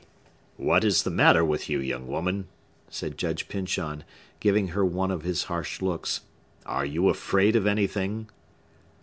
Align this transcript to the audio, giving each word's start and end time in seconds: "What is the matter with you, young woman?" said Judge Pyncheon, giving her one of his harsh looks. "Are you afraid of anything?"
"What 0.57 0.83
is 0.83 1.03
the 1.03 1.11
matter 1.11 1.45
with 1.45 1.69
you, 1.69 1.79
young 1.79 2.07
woman?" 2.07 2.47
said 2.89 3.19
Judge 3.19 3.47
Pyncheon, 3.47 4.03
giving 4.39 4.69
her 4.69 4.83
one 4.83 5.11
of 5.11 5.21
his 5.21 5.43
harsh 5.43 5.79
looks. 5.79 6.21
"Are 6.65 6.87
you 6.87 7.07
afraid 7.09 7.55
of 7.55 7.67
anything?" 7.67 8.27